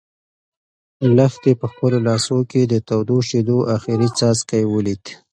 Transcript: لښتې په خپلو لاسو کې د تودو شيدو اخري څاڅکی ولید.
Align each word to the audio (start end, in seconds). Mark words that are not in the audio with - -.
لښتې 1.15 1.51
په 1.61 1.65
خپلو 1.71 1.97
لاسو 2.07 2.37
کې 2.51 2.61
د 2.65 2.73
تودو 2.87 3.17
شيدو 3.29 3.57
اخري 3.75 4.07
څاڅکی 4.17 4.63
ولید. 4.73 5.03